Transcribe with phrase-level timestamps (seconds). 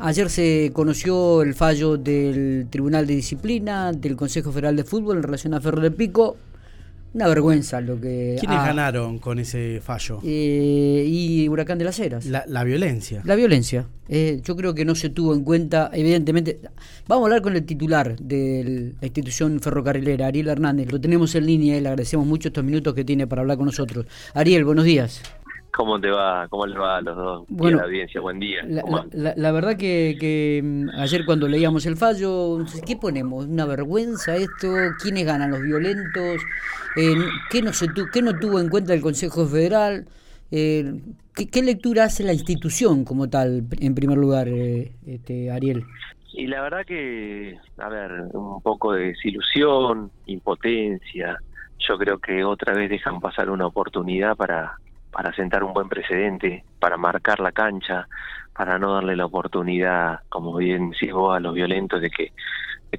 [0.00, 5.22] ayer se conoció el fallo del Tribunal de Disciplina del Consejo Federal de Fútbol en
[5.22, 6.36] relación a Ferro de Pico.
[7.14, 8.36] Una vergüenza lo que...
[8.38, 10.20] ¿Quiénes ganaron con ese fallo?
[10.22, 12.26] Eh, y Huracán de las Heras.
[12.26, 13.22] La, violencia.
[13.24, 13.86] La violencia.
[14.08, 16.60] Eh, yo creo que no se tuvo en cuenta, evidentemente...
[17.06, 20.92] Vamos a hablar con el titular de la institución ferrocarrilera, Ariel Hernández.
[20.92, 23.66] Lo tenemos en línea y le agradecemos mucho estos minutos que tiene para hablar con
[23.66, 24.04] nosotros.
[24.34, 25.22] Ariel, buenos días.
[25.78, 26.48] ¿Cómo te va?
[26.48, 27.44] ¿Cómo le va a los dos?
[27.50, 28.66] Bueno, la audiencia, buen día.
[29.12, 33.46] La, verdad que, mm, ayer cuando leíamos el fallo, ¿qué ponemos?
[33.46, 34.66] ¿Una vergüenza esto?
[35.00, 35.52] ¿Quiénes ganan?
[35.52, 36.42] ¿Los violentos?
[36.96, 37.14] Eh,
[37.48, 40.06] ¿qué, no se ¿Qué no tuvo en cuenta el Consejo Federal?
[40.50, 41.00] Eh,
[41.32, 45.84] ¿qué, lectura hace la institución como tal, en primer lugar, eh, este, Ariel?
[46.32, 51.38] Y la verdad que, a ver, un poco de desilusión, impotencia.
[51.78, 54.76] Yo creo que otra vez dejan pasar una oportunidad para
[55.10, 58.06] para sentar un buen precedente, para marcar la cancha,
[58.52, 62.32] para no darle la oportunidad, como bien decís vos, a los violentos de que,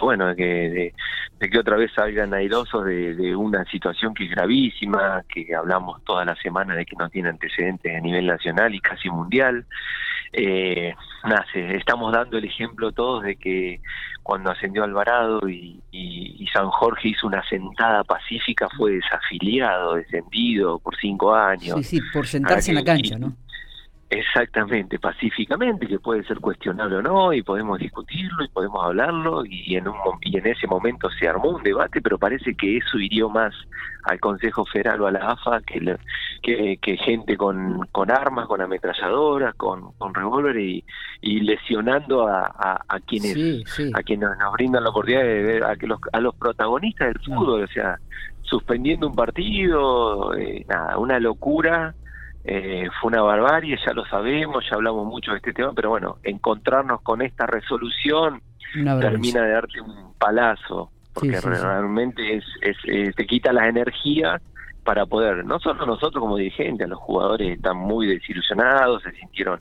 [0.00, 0.94] bueno, de que,
[1.38, 6.02] de, que otra vez salgan airosos de, de, una situación que es gravísima, que hablamos
[6.04, 9.66] toda la semana de que no tiene antecedentes a nivel nacional y casi mundial,
[10.32, 10.94] eh,
[11.24, 11.76] nace.
[11.76, 13.80] Estamos dando el ejemplo todos de que
[14.22, 15.80] cuando ascendió Alvarado y,
[16.52, 21.78] San Jorge hizo una sentada pacífica fue desafiliado, descendido por cinco años.
[21.78, 23.34] Sí, sí, por sentarse en la cancha, ¿no?
[24.14, 29.74] Exactamente, pacíficamente, que puede ser cuestionable o no, y podemos discutirlo y podemos hablarlo, y
[29.74, 33.30] en, un, y en ese momento se armó un debate, pero parece que eso hirió
[33.30, 33.54] más
[34.02, 35.96] al Consejo Federal o a la AFA que,
[36.76, 40.84] que, gente con, con armas, con ametralladoras, con, con revólver y,
[41.22, 45.98] lesionando a, a, quienes a quienes nos brindan la oportunidad de ver a, que los,
[46.12, 47.98] a los protagonistas del fútbol, o sea,
[48.42, 51.94] suspendiendo un partido, eh, nada, una locura
[52.44, 56.18] eh, fue una barbarie, ya lo sabemos, ya hablamos mucho de este tema, pero bueno,
[56.22, 63.26] encontrarnos con esta resolución termina de darte un palazo, porque realmente es, es, eh, te
[63.26, 64.40] quita las energías
[64.82, 69.60] para poder, no solo nosotros como dirigentes, los jugadores están muy desilusionados, se sintieron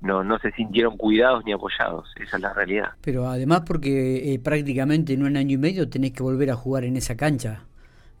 [0.00, 2.90] no, no se sintieron cuidados ni apoyados, esa es la realidad.
[3.00, 6.84] Pero además porque eh, prácticamente en un año y medio tenés que volver a jugar
[6.84, 7.62] en esa cancha.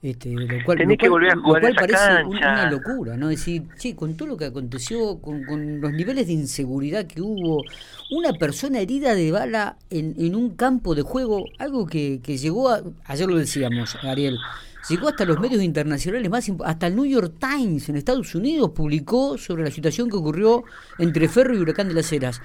[0.04, 3.28] Este, lo cual, Tenés que volver a jugar lo cual parece una locura, ¿no?
[3.28, 7.62] Decir, che, con todo lo que aconteció, con, los niveles de inseguridad que hubo,
[8.10, 12.68] una persona herida de bala en, en un campo de juego, algo que, que llegó
[12.68, 14.36] a, ayer lo decíamos, Ariel,
[14.88, 19.38] llegó hasta los medios internacionales más hasta el New York Times en Estados Unidos publicó
[19.38, 20.64] sobre la situación que ocurrió
[20.98, 22.42] entre Ferro y Huracán de las Heras.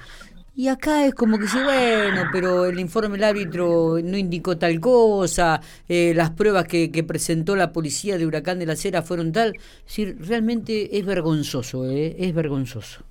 [0.55, 4.79] Y acá es como que sí, bueno, pero el informe del árbitro no indicó tal
[4.79, 9.55] cosa, eh, las pruebas que, presentó la policía de Huracán de la Cera fueron tal.
[9.55, 12.15] Es decir, realmente es vergonzoso, ¿eh?
[12.19, 13.03] es vergonzoso.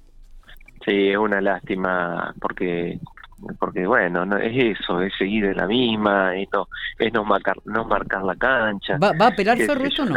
[0.85, 2.99] Sí, es una lástima porque
[3.61, 6.67] porque bueno no es eso es seguir en la misma es no
[6.99, 10.17] es no marcar no marcar la cancha va, va a apelar Ferro esto o no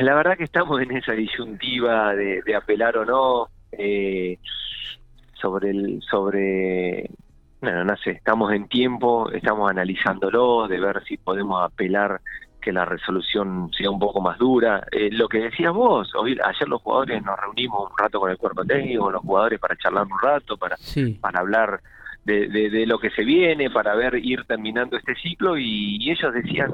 [0.00, 4.38] la verdad que estamos en esa disyuntiva de, de apelar o no eh,
[5.40, 7.10] sobre el sobre
[7.60, 12.20] bueno, no sé, estamos en tiempo, estamos analizándolo, de ver si podemos apelar
[12.60, 14.86] que la resolución sea un poco más dura.
[14.92, 18.36] Eh, lo que decías vos, hoy, ayer los jugadores nos reunimos un rato con el
[18.36, 20.76] cuerpo técnico, los jugadores para charlar un rato, para,
[21.20, 21.80] para hablar
[22.28, 26.72] de, lo que se viene para ver ir terminando este ciclo y, ellos decían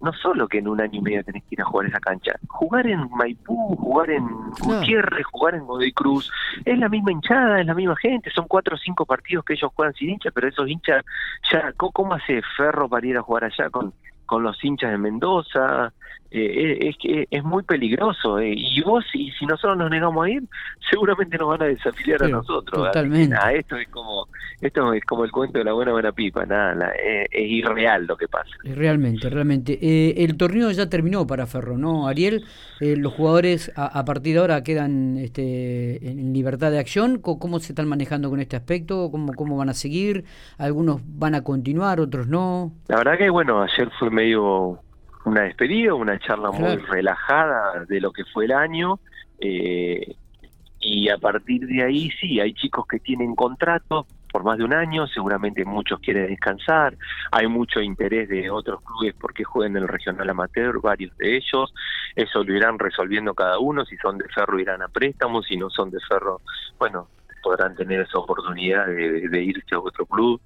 [0.00, 2.32] no solo que en un año y medio tenés que ir a jugar esa cancha,
[2.48, 4.26] jugar en Maipú, jugar en
[4.60, 6.30] Gutiérrez, jugar en Godoy Cruz,
[6.64, 9.72] es la misma hinchada, es la misma gente, son cuatro o cinco partidos que ellos
[9.74, 11.04] juegan sin hinchas, pero esos hinchas
[11.50, 13.92] ya, ¿cómo hace Ferro para ir a jugar allá con
[14.26, 15.92] con los hinchas de Mendoza,
[16.30, 18.38] eh, es que es muy peligroso.
[18.38, 20.42] Eh, y vos, y si nosotros nos negamos a ir,
[20.90, 22.86] seguramente nos van a desafiliar a nosotros.
[22.86, 23.36] Totalmente.
[23.54, 24.28] esto es como
[24.60, 28.26] esto es como el cuento de la buena buena pipa, nada, es, irreal lo que
[28.26, 28.50] pasa.
[28.64, 29.78] Realmente, realmente.
[29.80, 32.44] Eh, el torneo ya terminó para Ferro, ¿no, Ariel?
[32.78, 37.18] los jugadores a, partir de ahora quedan este, en libertad de acción.
[37.18, 39.10] ¿Cómo, se están manejando con este aspecto?
[39.10, 40.24] ¿Cómo, ¿Cómo van a seguir?
[40.58, 42.72] Algunos van a continuar, otros no.
[42.88, 44.80] La verdad que, bueno, ayer fue medio
[45.26, 48.98] una despedida, una charla muy relajada de lo que fue el año.
[49.38, 50.16] Eh,
[50.80, 54.74] y a partir de ahí sí, hay chicos que tienen contratos por más de un
[54.74, 56.94] año, seguramente muchos quieren descansar,
[57.32, 61.72] hay mucho interés de otros clubes porque juegan en el regional amateur, varios de ellos,
[62.14, 65.70] eso lo irán resolviendo cada uno, si son de ferro irán a préstamos, si no
[65.70, 66.42] son de ferro,
[66.78, 67.08] bueno,
[67.42, 70.38] podrán tener esa oportunidad de irse a otro club,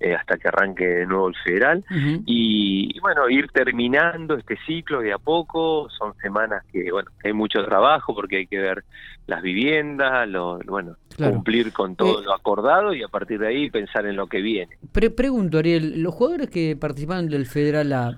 [0.00, 1.84] eh, hasta que arranque de nuevo el federal.
[2.24, 7.62] y, bueno, ir terminando este ciclo de a poco, son semanas que, bueno, hay mucho
[7.64, 8.84] trabajo porque hay que ver
[9.26, 13.70] las viviendas, lo, bueno, cumplir con todo eh, lo acordado y a partir de ahí
[13.70, 14.76] pensar en lo que viene.
[15.10, 18.16] pregunto, Ariel, ¿los jugadores que participaron del Federal A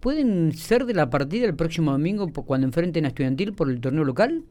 [0.00, 4.04] pueden ser de la partida el próximo domingo cuando enfrenten a Estudiantil por el torneo
[4.04, 4.42] local?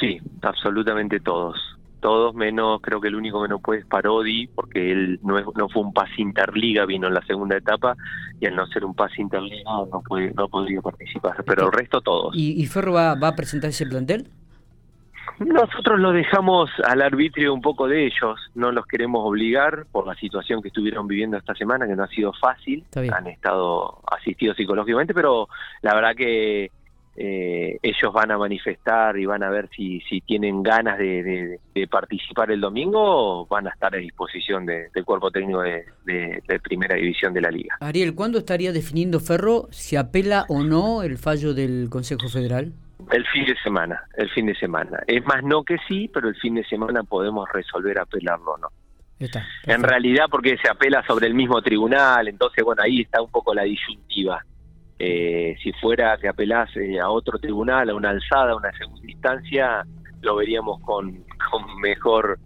[0.00, 1.56] Sí, absolutamente todos
[2.00, 5.44] todos menos, creo que el único que no puede es Parodi, porque él no, es,
[5.54, 7.96] no fue un pase interliga, vino en la segunda etapa,
[8.40, 12.00] y al no ser un pase interliga no, puede, no podría participar, pero el resto
[12.00, 12.34] todos.
[12.34, 14.28] ¿Y, Ferro va, va a presentar ese plantel?
[15.38, 20.14] Nosotros lo dejamos al arbitrio un poco de ellos, no los queremos obligar por la
[20.16, 25.14] situación que estuvieron viviendo esta semana, que no ha sido fácil, han estado asistidos psicológicamente,
[25.14, 25.48] pero
[25.80, 26.70] la verdad que
[27.16, 31.58] eh, ellos van a manifestar y van a ver si, si tienen ganas de,
[31.90, 35.84] participar el domingo o van a estar a disposición del cuerpo técnico de,
[36.62, 37.76] primera división de la liga.
[37.80, 42.72] Ariel, ¿cuándo estaría definiendo Ferro si apela o no el fallo del Consejo Federal?
[43.10, 45.00] El fin de semana, el fin de semana.
[45.06, 48.68] Es más no que sí, pero el fin de semana podemos resolver apelarlo o no.
[49.18, 53.30] Está, en realidad porque se apela sobre el mismo tribunal, entonces bueno, ahí está un
[53.30, 54.42] poco la disyuntiva.
[55.02, 59.86] Eh, si fuera que apelase a otro tribunal, a una alzada, a una segunda instancia,
[60.20, 62.38] lo veríamos con, con mejor,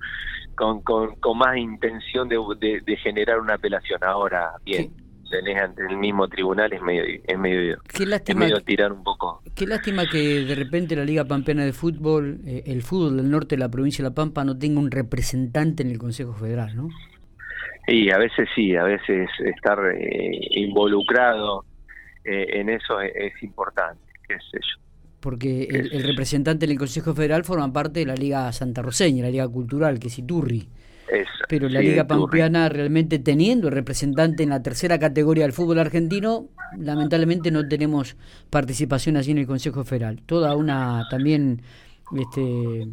[0.55, 2.39] con, con, más intención de,
[2.87, 4.05] de, generar una apelación.
[4.05, 4.93] Ahora, bien.
[5.29, 9.67] tenés ante el mismo tribunal es medio es medio, qué lástima, tirar un poco qué
[9.67, 13.61] lástima que de repente la Liga Pampeana de Fútbol eh, el fútbol del norte de
[13.61, 16.89] la provincia de La Pampa no tenga un representante en el Consejo Federal ¿no?
[17.89, 21.65] y a veces sí a veces estar eh, involucrado
[22.25, 24.82] eh, en eso es, importante, qué sé yo.
[25.21, 29.31] Porque el, representante en el Consejo Federal forma parte de la Liga Santa Roseña, la
[29.31, 30.69] Liga Cultural, que es Iturri.
[31.49, 36.49] Pero la Liga Pampeana realmente teniendo representante en la tercera categoría del fútbol argentino,
[36.79, 38.17] lamentablemente no tenemos
[38.50, 40.23] participación allí en el Consejo Federal.
[40.27, 41.62] Toda una también
[42.17, 42.88] este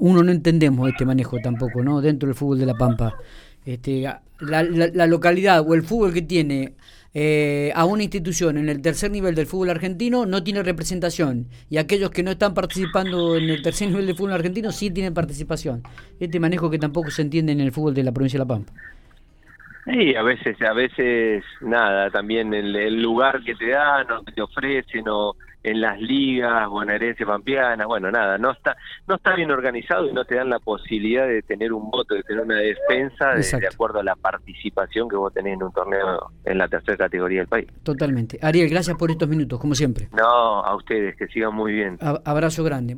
[0.00, 2.00] uno no entendemos este manejo tampoco, ¿no?
[2.00, 3.14] Dentro del fútbol de la Pampa.
[3.64, 4.08] Este,
[4.40, 6.74] la localidad o el fútbol que tiene
[7.14, 11.76] eh, a una institución en el tercer nivel del fútbol argentino no tiene representación y
[11.76, 15.82] aquellos que no están participando en el tercer nivel del fútbol argentino sí tienen participación.
[16.18, 18.72] Este manejo que tampoco se entiende en el fútbol de la provincia de La Pampa.
[19.84, 24.32] Sí, a veces, a veces nada, también el, el lugar que te dan o que
[24.32, 28.76] te ofrecen o en las ligas bonaerense pampeana, bueno, nada, no está
[29.06, 32.22] no está bien organizado y no te dan la posibilidad de tener un voto, de
[32.22, 36.58] tener una defensa de, acuerdo a la participación que vos tenés en un torneo en
[36.58, 37.66] la tercera categoría del país.
[37.82, 38.38] Totalmente.
[38.42, 40.08] Ariel, gracias por estos minutos, como siempre.
[40.12, 41.98] No, a ustedes, que sigan muy bien.
[42.24, 42.90] abrazo grande.